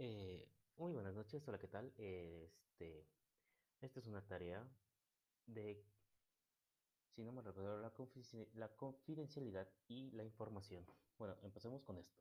Eh, 0.00 0.48
muy 0.76 0.92
buenas 0.92 1.12
noches, 1.12 1.42
hola, 1.48 1.58
¿qué 1.58 1.66
tal? 1.66 1.92
Este, 1.98 3.04
esta 3.80 3.98
es 3.98 4.06
una 4.06 4.24
tarea 4.24 4.64
de, 5.46 5.84
si 7.16 7.24
no 7.24 7.32
me 7.32 7.42
recuerdo, 7.42 7.80
la, 7.80 8.68
confidencialidad 8.76 9.66
y 9.88 10.12
la 10.12 10.22
información. 10.22 10.86
Bueno, 11.18 11.34
empecemos 11.42 11.82
con 11.82 11.98
esto. 11.98 12.16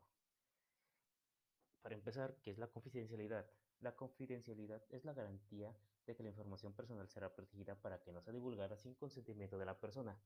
Para 1.83 1.93
empezar, 1.93 2.35
¿qué 2.41 2.49
es 2.49 2.57
la 2.57 2.65
confidencialidad? 2.65 3.45
La 3.81 3.95
confidencialidad 3.95 4.81
es 4.89 5.05
la 5.05 5.13
garantía 5.13 5.71
de 6.07 6.15
que 6.15 6.23
la 6.23 6.29
información 6.29 6.73
personal 6.73 7.07
será 7.09 7.35
protegida 7.35 7.75
para 7.75 8.01
que 8.01 8.11
no 8.11 8.23
sea 8.23 8.33
divulgada 8.33 8.75
sin 8.75 8.95
consentimiento 8.95 9.59
de 9.59 9.65
la 9.65 9.79
persona. 9.79 10.17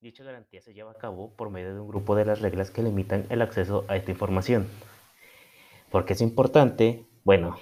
Dicha 0.00 0.24
garantía 0.24 0.62
se 0.62 0.72
lleva 0.72 0.92
a 0.92 0.98
cabo 0.98 1.34
por 1.36 1.50
medio 1.50 1.74
de 1.74 1.80
un 1.80 1.88
grupo 1.88 2.16
de 2.16 2.24
las 2.24 2.40
reglas 2.40 2.70
que 2.70 2.82
limitan 2.82 3.26
el 3.28 3.42
acceso 3.42 3.84
a 3.88 3.96
esta 3.96 4.10
información. 4.10 4.66
¿Por 5.94 6.06
qué 6.06 6.14
es 6.14 6.22
importante? 6.22 7.06
Bueno, 7.22 7.54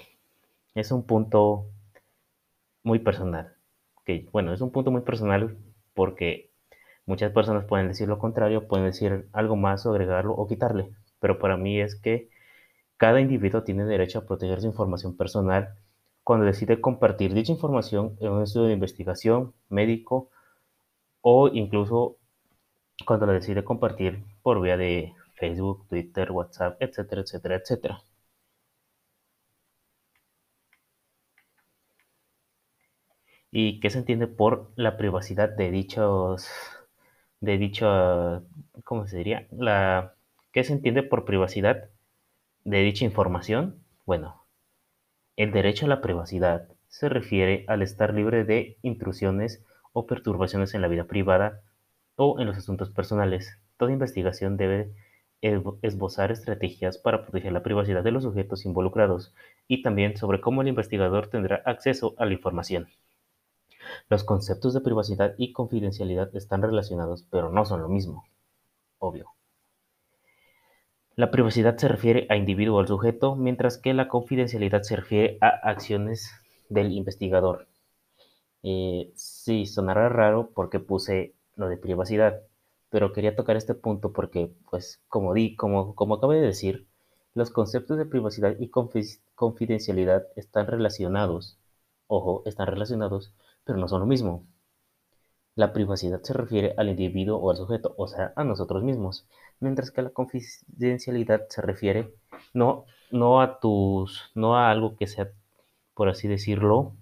es 0.73 0.91
un 0.91 1.05
punto 1.05 1.67
muy 2.81 2.97
personal. 2.97 3.53
Que, 4.05 4.27
bueno, 4.31 4.51
es 4.53 4.61
un 4.61 4.71
punto 4.71 4.89
muy 4.89 5.01
personal 5.01 5.55
porque 5.93 6.49
muchas 7.05 7.31
personas 7.31 7.65
pueden 7.65 7.89
decir 7.89 8.07
lo 8.07 8.17
contrario, 8.17 8.67
pueden 8.67 8.87
decir 8.87 9.29
algo 9.33 9.55
más 9.55 9.85
o 9.85 9.91
agregarlo 9.91 10.33
o 10.33 10.47
quitarle. 10.47 10.89
Pero 11.19 11.37
para 11.37 11.57
mí 11.57 11.79
es 11.79 11.93
que 11.93 12.31
cada 12.97 13.21
individuo 13.21 13.61
tiene 13.61 13.85
derecho 13.85 14.17
a 14.17 14.25
proteger 14.25 14.61
su 14.61 14.65
información 14.65 15.15
personal 15.15 15.75
cuando 16.23 16.47
decide 16.47 16.81
compartir 16.81 17.35
dicha 17.35 17.51
información 17.51 18.17
en 18.19 18.31
un 18.31 18.41
estudio 18.41 18.65
de 18.65 18.73
investigación, 18.73 19.53
médico 19.69 20.31
o 21.21 21.49
incluso 21.49 22.17
cuando 23.05 23.27
la 23.27 23.33
decide 23.33 23.63
compartir 23.63 24.23
por 24.41 24.59
vía 24.59 24.75
de 24.75 25.13
Facebook, 25.35 25.85
Twitter, 25.87 26.31
WhatsApp, 26.31 26.81
etcétera, 26.81 27.21
etcétera, 27.21 27.57
etcétera. 27.57 28.03
¿Y 33.55 33.79
qué 33.81 33.91
se 33.91 33.99
entiende 33.99 34.25
por 34.25 34.71
la 34.75 34.97
privacidad 34.97 35.47
de 35.47 35.69
dichos, 35.69 36.49
de 37.39 37.59
dicha, 37.59 38.41
¿cómo 38.83 39.05
se 39.05 39.17
diría? 39.17 39.47
La, 39.51 40.15
¿qué 40.51 40.63
se 40.63 40.73
entiende 40.73 41.03
por 41.03 41.23
privacidad 41.23 41.91
de 42.63 42.79
dicha 42.79 43.05
información? 43.05 43.83
Bueno, 44.07 44.47
el 45.37 45.51
derecho 45.51 45.85
a 45.85 45.89
la 45.89 46.01
privacidad 46.01 46.67
se 46.87 47.09
refiere 47.09 47.63
al 47.67 47.83
estar 47.83 48.15
libre 48.15 48.43
de 48.43 48.79
intrusiones 48.81 49.63
o 49.91 50.07
perturbaciones 50.07 50.73
en 50.73 50.81
la 50.81 50.87
vida 50.87 51.03
privada 51.03 51.61
o 52.15 52.39
en 52.39 52.47
los 52.47 52.57
asuntos 52.57 52.89
personales. 52.89 53.59
Toda 53.77 53.93
investigación 53.93 54.57
debe 54.57 54.95
esbozar 55.83 56.31
estrategias 56.31 56.97
para 56.97 57.21
proteger 57.21 57.51
la 57.51 57.61
privacidad 57.61 58.03
de 58.03 58.11
los 58.11 58.23
sujetos 58.23 58.65
involucrados 58.65 59.35
y 59.67 59.83
también 59.83 60.17
sobre 60.17 60.41
cómo 60.41 60.63
el 60.63 60.69
investigador 60.69 61.27
tendrá 61.27 61.61
acceso 61.65 62.15
a 62.17 62.25
la 62.25 62.33
información. 62.33 62.87
Los 64.09 64.23
conceptos 64.23 64.73
de 64.73 64.81
privacidad 64.81 65.35
y 65.37 65.53
confidencialidad 65.53 66.35
están 66.35 66.61
relacionados, 66.61 67.25
pero 67.29 67.51
no 67.51 67.65
son 67.65 67.81
lo 67.81 67.89
mismo. 67.89 68.25
Obvio. 68.99 69.31
La 71.15 71.29
privacidad 71.29 71.77
se 71.77 71.87
refiere 71.87 72.25
a 72.29 72.37
individuo 72.37 72.79
al 72.79 72.87
sujeto, 72.87 73.35
mientras 73.35 73.77
que 73.77 73.93
la 73.93 74.07
confidencialidad 74.07 74.81
se 74.81 74.95
refiere 74.95 75.37
a 75.41 75.47
acciones 75.47 76.31
del 76.69 76.91
investigador. 76.91 77.67
Eh, 78.63 79.11
sí, 79.15 79.65
sonará 79.65 80.09
raro 80.09 80.49
porque 80.55 80.79
puse 80.79 81.35
lo 81.55 81.69
de 81.69 81.77
privacidad, 81.77 82.41
pero 82.89 83.13
quería 83.13 83.35
tocar 83.35 83.57
este 83.57 83.75
punto 83.75 84.11
porque, 84.11 84.51
pues, 84.71 85.03
como 85.07 85.33
di, 85.33 85.55
como, 85.55 85.93
como 85.93 86.15
acabo 86.15 86.33
de 86.33 86.41
decir, 86.41 86.87
los 87.35 87.51
conceptos 87.51 87.97
de 87.97 88.05
privacidad 88.05 88.55
y 88.59 88.71
confidencialidad 89.35 90.27
están 90.35 90.67
relacionados. 90.67 91.59
Ojo, 92.07 92.43
están 92.45 92.67
relacionados, 92.67 93.33
pero 93.65 93.77
no 93.79 93.87
son 93.87 94.01
lo 94.01 94.05
mismo. 94.05 94.45
La 95.55 95.73
privacidad 95.73 96.21
se 96.21 96.31
refiere 96.33 96.75
al 96.77 96.89
individuo 96.89 97.39
o 97.39 97.49
al 97.49 97.57
sujeto, 97.57 97.95
o 97.97 98.07
sea, 98.07 98.33
a 98.35 98.43
nosotros 98.43 98.83
mismos, 98.83 99.25
mientras 99.59 99.89
que 99.89 100.03
la 100.03 100.11
confidencialidad 100.11 101.47
se 101.49 101.63
refiere 101.63 102.13
no, 102.53 102.85
no 103.11 103.41
a 103.41 103.59
tus, 103.59 104.31
no 104.35 104.55
a 104.55 104.69
algo 104.69 104.95
que 104.95 105.07
sea, 105.07 105.31
por 105.95 106.09
así 106.09 106.27
decirlo, 106.27 106.93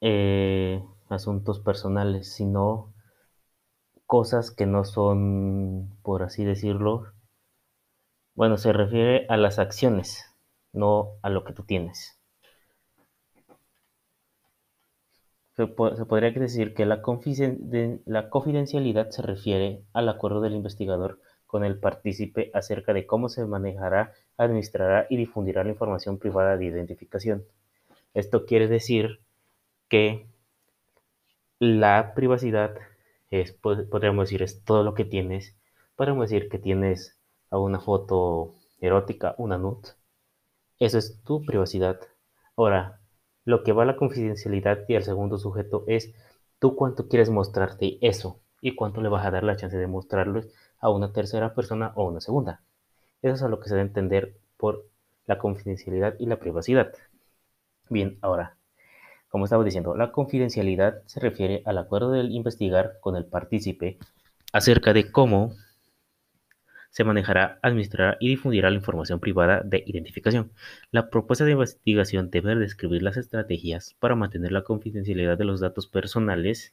eh, 0.00 0.84
asuntos 1.08 1.58
personales, 1.60 2.32
sino 2.32 2.92
cosas 4.06 4.50
que 4.50 4.64
no 4.64 4.84
son, 4.84 5.98
por 6.02 6.22
así 6.22 6.42
decirlo, 6.44 7.12
bueno, 8.36 8.56
se 8.58 8.72
refiere 8.72 9.26
a 9.28 9.36
las 9.36 9.58
acciones, 9.58 10.24
no 10.72 11.14
a 11.22 11.30
lo 11.30 11.42
que 11.44 11.52
tú 11.52 11.64
tienes. 11.64 12.20
Se, 15.56 15.66
podría 15.66 16.30
decir 16.32 16.74
que 16.74 16.84
la, 16.84 17.00
la 18.06 18.30
confidencialidad 18.30 19.10
se 19.10 19.22
refiere 19.22 19.82
al 19.92 20.08
acuerdo 20.08 20.40
del 20.40 20.54
investigador 20.54 21.20
con 21.46 21.64
el 21.64 21.78
partícipe 21.78 22.50
acerca 22.54 22.92
de 22.92 23.06
cómo 23.06 23.28
se 23.28 23.44
manejará, 23.46 24.12
administrará 24.36 25.06
y 25.08 25.16
difundirá 25.16 25.62
la 25.62 25.70
información 25.70 26.18
privada 26.18 26.56
de 26.56 26.64
identificación. 26.64 27.44
Esto 28.14 28.46
quiere 28.46 28.66
decir 28.66 29.20
que 29.88 30.26
la 31.60 32.12
privacidad 32.14 32.76
es, 33.30 33.52
podríamos 33.52 34.24
decir, 34.26 34.42
es 34.42 34.64
todo 34.64 34.82
lo 34.82 34.94
que 34.94 35.04
tienes. 35.04 35.56
Podríamos 35.96 36.28
decir 36.28 36.48
que 36.48 36.58
tienes 36.58 37.16
una 37.50 37.80
foto 37.80 38.54
erótica, 38.80 39.34
una 39.38 39.58
nude. 39.58 39.90
Eso 40.78 40.98
es 40.98 41.22
tu 41.22 41.44
privacidad. 41.44 42.00
Ahora, 42.56 43.00
lo 43.44 43.62
que 43.62 43.72
va 43.72 43.82
a 43.82 43.86
la 43.86 43.96
confidencialidad 43.96 44.80
y 44.88 44.96
al 44.96 45.04
segundo 45.04 45.38
sujeto 45.38 45.84
es 45.86 46.12
tú 46.58 46.76
cuánto 46.76 47.08
quieres 47.08 47.30
mostrarte 47.30 47.98
eso 48.00 48.40
y 48.60 48.74
cuánto 48.74 49.00
le 49.02 49.08
vas 49.08 49.26
a 49.26 49.30
dar 49.30 49.44
la 49.44 49.56
chance 49.56 49.76
de 49.76 49.86
mostrarlo 49.86 50.42
a 50.78 50.90
una 50.90 51.12
tercera 51.12 51.54
persona 51.54 51.92
o 51.94 52.08
una 52.08 52.20
segunda. 52.20 52.62
Eso 53.22 53.34
es 53.34 53.42
a 53.42 53.48
lo 53.48 53.60
que 53.60 53.68
se 53.68 53.74
debe 53.74 53.88
entender 53.88 54.36
por 54.56 54.86
la 55.26 55.38
confidencialidad 55.38 56.14
y 56.18 56.26
la 56.26 56.38
privacidad. 56.38 56.92
Bien, 57.88 58.18
ahora, 58.22 58.56
como 59.28 59.44
estaba 59.44 59.64
diciendo, 59.64 59.94
la 59.96 60.12
confidencialidad 60.12 61.02
se 61.06 61.20
refiere 61.20 61.62
al 61.66 61.78
acuerdo 61.78 62.10
del 62.10 62.30
investigar 62.32 62.98
con 63.00 63.16
el 63.16 63.26
partícipe 63.26 63.98
acerca 64.52 64.92
de 64.92 65.10
cómo 65.10 65.54
se 66.94 67.02
manejará, 67.02 67.58
administrará 67.60 68.16
y 68.20 68.28
difundirá 68.28 68.70
la 68.70 68.76
información 68.76 69.18
privada 69.18 69.62
de 69.64 69.82
identificación. 69.84 70.52
La 70.92 71.10
propuesta 71.10 71.44
de 71.44 71.50
investigación 71.50 72.30
debe 72.30 72.54
describir 72.54 73.02
las 73.02 73.16
estrategias 73.16 73.96
para 73.98 74.14
mantener 74.14 74.52
la 74.52 74.62
confidencialidad 74.62 75.36
de 75.36 75.44
los 75.44 75.58
datos 75.58 75.88
personales 75.88 76.72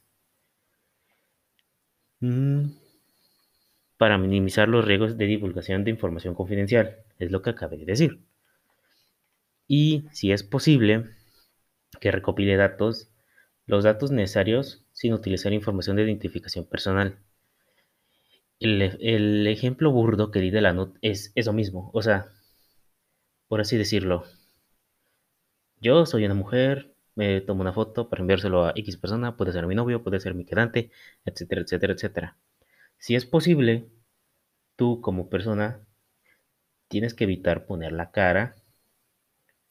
mm, 2.20 2.66
para 3.96 4.16
minimizar 4.16 4.68
los 4.68 4.84
riesgos 4.84 5.18
de 5.18 5.26
divulgación 5.26 5.82
de 5.82 5.90
información 5.90 6.36
confidencial. 6.36 6.98
Es 7.18 7.32
lo 7.32 7.42
que 7.42 7.50
acabé 7.50 7.78
de 7.78 7.86
decir. 7.86 8.20
Y 9.66 10.04
si 10.12 10.30
es 10.30 10.44
posible, 10.44 11.06
que 12.00 12.12
recopile 12.12 12.54
datos, 12.56 13.10
los 13.66 13.82
datos 13.82 14.12
necesarios 14.12 14.84
sin 14.92 15.14
utilizar 15.14 15.52
información 15.52 15.96
de 15.96 16.04
identificación 16.04 16.64
personal 16.64 17.18
el, 18.64 19.46
ejemplo 19.46 19.92
burdo 19.92 20.30
que 20.30 20.40
di 20.40 20.50
de 20.50 20.60
la 20.60 20.72
NUT 20.72 20.96
es 21.02 21.32
eso 21.34 21.52
mismo, 21.52 21.90
o 21.94 22.02
sea, 22.02 22.28
por 23.48 23.60
así 23.60 23.76
decirlo. 23.76 24.24
Yo 25.80 26.06
soy 26.06 26.24
una 26.24 26.34
mujer, 26.34 26.94
me 27.14 27.40
tomo 27.40 27.60
una 27.60 27.72
foto 27.72 28.08
para 28.08 28.20
enviárselo 28.22 28.64
a 28.64 28.72
X 28.76 28.96
persona, 28.96 29.36
puede 29.36 29.52
ser 29.52 29.66
mi 29.66 29.74
novio, 29.74 30.02
puede 30.02 30.20
ser 30.20 30.34
mi 30.34 30.44
quedante, 30.44 30.90
etcétera, 31.24 31.62
etcétera, 31.62 31.92
etcétera. 31.94 32.36
Si 32.98 33.14
es 33.16 33.26
posible, 33.26 33.88
tú 34.76 35.00
como 35.00 35.28
persona 35.28 35.80
tienes 36.88 37.14
que 37.14 37.24
evitar 37.24 37.66
poner 37.66 37.92
la 37.92 38.10
cara 38.12 38.56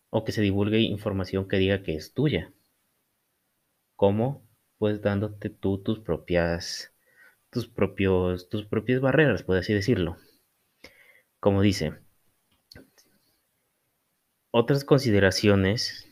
o 0.10 0.24
que 0.24 0.32
se 0.32 0.42
divulgue 0.42 0.80
información 0.82 1.48
que 1.48 1.58
diga 1.58 1.84
que 1.84 1.96
es 1.96 2.14
tuya. 2.14 2.54
¿Cómo? 3.96 4.44
Pues 4.78 5.02
dándote 5.02 5.50
tú 5.50 5.78
tus 5.82 6.00
propias 6.00 6.91
tus, 7.52 7.68
propios, 7.68 8.50
tus 8.50 8.66
propias 8.66 9.02
barreras, 9.02 9.44
por 9.44 9.58
así 9.58 9.74
decirlo. 9.74 10.18
Como 11.40 11.62
dice, 11.62 11.94
otras 14.52 14.84
consideraciones 14.84 16.08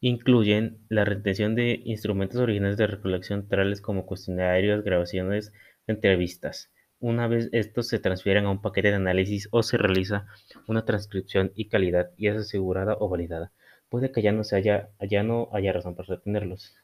incluyen 0.00 0.78
la 0.88 1.04
retención 1.04 1.54
de 1.54 1.80
instrumentos 1.84 2.40
originales 2.40 2.76
de 2.76 2.86
recolección 2.86 3.48
tales 3.48 3.80
como 3.80 4.06
cuestionarios, 4.06 4.84
grabaciones, 4.84 5.52
entrevistas. 5.86 6.70
Una 6.98 7.28
vez 7.28 7.48
estos 7.52 7.88
se 7.88 7.98
transfieren 7.98 8.46
a 8.46 8.50
un 8.50 8.62
paquete 8.62 8.88
de 8.88 8.94
análisis 8.94 9.48
o 9.50 9.62
se 9.62 9.76
realiza 9.76 10.26
una 10.66 10.84
transcripción 10.84 11.52
y 11.54 11.68
calidad 11.68 12.10
y 12.16 12.28
es 12.28 12.36
asegurada 12.36 12.96
o 12.98 13.08
validada, 13.08 13.52
puede 13.88 14.12
que 14.12 14.22
ya 14.22 14.32
no, 14.32 14.44
se 14.44 14.56
haya, 14.56 14.90
ya 15.00 15.22
no 15.22 15.48
haya 15.52 15.72
razón 15.72 15.94
para 15.94 16.16
retenerlos. 16.16 16.74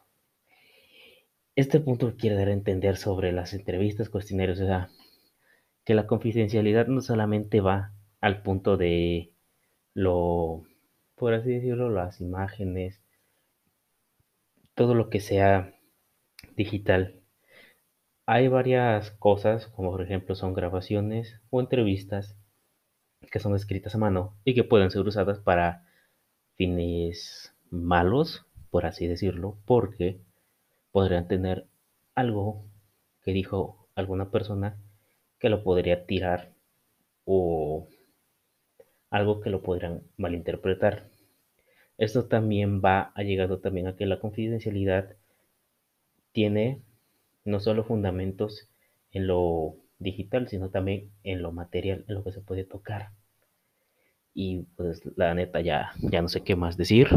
Este 1.54 1.80
punto 1.80 2.16
quiere 2.16 2.36
dar 2.36 2.48
a 2.48 2.52
entender 2.52 2.96
sobre 2.96 3.30
las 3.30 3.52
entrevistas, 3.52 4.08
cuestionarios, 4.08 4.58
o 4.60 4.64
sea, 4.64 4.88
que 5.84 5.94
la 5.94 6.06
confidencialidad 6.06 6.86
no 6.86 7.02
solamente 7.02 7.60
va 7.60 7.92
al 8.22 8.42
punto 8.42 8.78
de 8.78 9.34
lo, 9.92 10.62
por 11.14 11.34
así 11.34 11.50
decirlo, 11.50 11.90
las 11.90 12.22
imágenes, 12.22 13.02
todo 14.74 14.94
lo 14.94 15.10
que 15.10 15.20
sea 15.20 15.74
digital. 16.56 17.20
Hay 18.24 18.48
varias 18.48 19.10
cosas, 19.10 19.66
como 19.66 19.90
por 19.90 20.00
ejemplo 20.00 20.34
son 20.34 20.54
grabaciones 20.54 21.38
o 21.50 21.60
entrevistas 21.60 22.34
que 23.30 23.40
son 23.40 23.54
escritas 23.54 23.94
a 23.94 23.98
mano 23.98 24.38
y 24.44 24.54
que 24.54 24.64
pueden 24.64 24.90
ser 24.90 25.02
usadas 25.02 25.38
para 25.38 25.84
fines 26.56 27.54
malos, 27.70 28.46
por 28.70 28.86
así 28.86 29.06
decirlo, 29.06 29.58
porque 29.66 30.22
podrían 30.92 31.26
tener 31.26 31.66
algo 32.14 32.64
que 33.22 33.32
dijo 33.32 33.88
alguna 33.94 34.30
persona 34.30 34.76
que 35.38 35.48
lo 35.48 35.64
podría 35.64 36.06
tirar 36.06 36.52
o 37.24 37.88
algo 39.10 39.40
que 39.40 39.50
lo 39.50 39.62
podrían 39.62 40.02
malinterpretar. 40.16 41.08
Esto 41.98 42.26
también 42.26 42.80
va 42.82 43.12
allegado 43.14 43.58
también 43.58 43.86
a 43.86 43.96
que 43.96 44.06
la 44.06 44.20
confidencialidad 44.20 45.16
tiene 46.32 46.80
no 47.44 47.60
solo 47.60 47.84
fundamentos 47.84 48.68
en 49.12 49.26
lo 49.26 49.76
digital, 49.98 50.48
sino 50.48 50.70
también 50.70 51.10
en 51.22 51.42
lo 51.42 51.52
material, 51.52 52.04
en 52.08 52.14
lo 52.14 52.24
que 52.24 52.32
se 52.32 52.40
puede 52.40 52.64
tocar. 52.64 53.10
Y 54.34 54.62
pues 54.76 55.02
la 55.16 55.34
neta 55.34 55.60
ya, 55.60 55.92
ya 55.98 56.22
no 56.22 56.28
sé 56.28 56.42
qué 56.42 56.56
más 56.56 56.76
decir. 56.76 57.08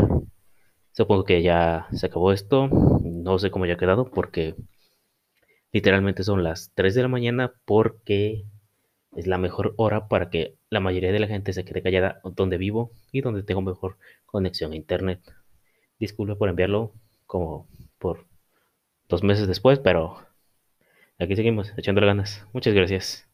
Supongo 0.95 1.25
que 1.25 1.41
ya 1.41 1.87
se 1.91 2.05
acabó 2.05 2.31
esto. 2.31 2.69
No 3.03 3.37
sé 3.37 3.51
cómo 3.51 3.65
ya 3.65 3.73
ha 3.73 3.77
quedado 3.77 4.09
porque 4.09 4.55
literalmente 5.73 6.23
son 6.23 6.41
las 6.41 6.71
3 6.73 6.95
de 6.95 7.01
la 7.01 7.09
mañana 7.09 7.53
porque 7.65 8.45
es 9.13 9.27
la 9.27 9.37
mejor 9.37 9.73
hora 9.75 10.07
para 10.07 10.29
que 10.29 10.55
la 10.69 10.79
mayoría 10.79 11.11
de 11.11 11.19
la 11.19 11.27
gente 11.27 11.51
se 11.51 11.65
quede 11.65 11.81
callada 11.81 12.21
donde 12.23 12.57
vivo 12.57 12.91
y 13.11 13.19
donde 13.19 13.43
tengo 13.43 13.61
mejor 13.61 13.97
conexión 14.25 14.71
a 14.71 14.77
internet. 14.77 15.19
Disculpe 15.99 16.35
por 16.35 16.47
enviarlo 16.47 16.93
como 17.25 17.67
por 17.99 18.25
dos 19.09 19.21
meses 19.21 19.47
después, 19.49 19.79
pero 19.79 20.25
aquí 21.19 21.35
seguimos 21.35 21.73
echándole 21.77 22.07
ganas. 22.07 22.47
Muchas 22.53 22.73
gracias. 22.73 23.27